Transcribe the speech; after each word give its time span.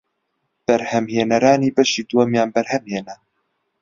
بەرهەمهێنەرانی 0.65 1.73
بەشی 1.75 2.07
دووەمیان 2.09 2.49
بەرهەمهێنا 2.55 3.15